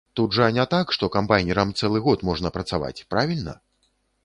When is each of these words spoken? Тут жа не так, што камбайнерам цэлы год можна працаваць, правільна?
Тут 0.19 0.35
жа 0.37 0.45
не 0.55 0.63
так, 0.71 0.93
што 0.97 1.09
камбайнерам 1.17 1.75
цэлы 1.83 2.03
год 2.07 2.25
можна 2.31 2.55
працаваць, 2.57 2.95
правільна? 3.15 3.57